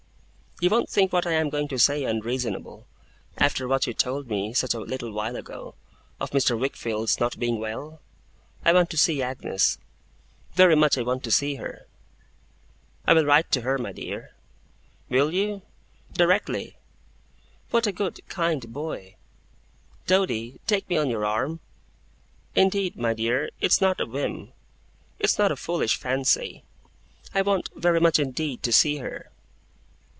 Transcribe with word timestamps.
'You 0.63 0.69
won't 0.69 0.89
think 0.91 1.11
what 1.11 1.25
I 1.25 1.31
am 1.31 1.49
going 1.49 1.67
to 1.69 1.79
say, 1.79 2.03
unreasonable, 2.03 2.85
after 3.39 3.67
what 3.67 3.87
you 3.87 3.95
told 3.95 4.27
me, 4.27 4.53
such 4.53 4.75
a 4.75 4.79
little 4.79 5.11
while 5.11 5.35
ago, 5.35 5.73
of 6.19 6.29
Mr. 6.29 6.55
Wickfield's 6.55 7.19
not 7.19 7.39
being 7.39 7.57
well? 7.59 7.99
I 8.63 8.71
want 8.71 8.91
to 8.91 8.97
see 8.97 9.23
Agnes. 9.23 9.79
Very 10.53 10.75
much 10.75 10.99
I 10.99 11.01
want 11.01 11.23
to 11.23 11.31
see 11.31 11.55
her.' 11.55 11.87
'I 13.07 13.13
will 13.15 13.25
write 13.25 13.51
to 13.53 13.61
her, 13.61 13.79
my 13.79 13.91
dear.' 13.91 14.35
'Will 15.09 15.33
you?' 15.33 15.63
'Directly.' 16.13 16.77
'What 17.71 17.87
a 17.87 17.91
good, 17.91 18.19
kind 18.27 18.71
boy! 18.71 19.15
Doady, 20.05 20.59
take 20.67 20.87
me 20.87 20.95
on 20.95 21.09
your 21.09 21.25
arm. 21.25 21.59
Indeed, 22.53 22.97
my 22.97 23.15
dear, 23.15 23.49
it's 23.59 23.81
not 23.81 23.99
a 23.99 24.05
whim. 24.05 24.53
It's 25.17 25.39
not 25.39 25.51
a 25.51 25.55
foolish 25.55 25.97
fancy. 25.97 26.63
I 27.33 27.41
want, 27.41 27.71
very 27.75 27.99
much 27.99 28.19
indeed, 28.19 28.61
to 28.61 28.71
see 28.71 28.97
her! 28.97 29.25